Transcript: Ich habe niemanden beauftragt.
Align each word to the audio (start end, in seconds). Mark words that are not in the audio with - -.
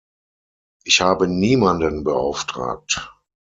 Ich 0.83 1.01
habe 1.01 1.27
niemanden 1.27 2.03
beauftragt. 2.03 3.13